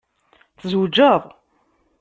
Tzewjeḍ? 0.59 1.23